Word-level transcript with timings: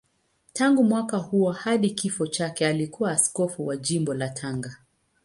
Tangu 0.53 0.83
mwaka 0.83 1.17
huo 1.17 1.51
hadi 1.51 1.89
kifo 1.89 2.27
chake 2.27 2.67
alikuwa 2.67 3.11
askofu 3.11 3.65
wa 3.67 3.77
Jimbo 3.77 4.13
la 4.13 4.29
Tanga. 4.29 4.77